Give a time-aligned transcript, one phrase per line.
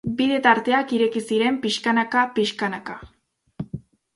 [0.19, 2.99] Bide tarteak ireki ziren pixkanaka-pixkanaka.